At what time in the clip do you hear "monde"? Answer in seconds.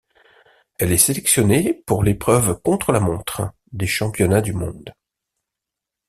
4.51-4.95